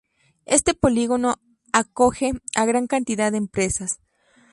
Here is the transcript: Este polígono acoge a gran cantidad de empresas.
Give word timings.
Este 0.57 0.73
polígono 0.73 1.35
acoge 1.73 2.31
a 2.55 2.65
gran 2.65 2.87
cantidad 2.87 3.31
de 3.31 3.37
empresas. 3.37 3.99